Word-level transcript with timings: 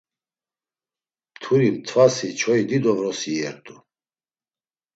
Mturi 1.33 1.67
mtvasi 1.75 2.27
çoyi 2.39 2.63
dido 2.69 2.91
vrosi 2.97 3.29
iyert̆u. 3.35 3.75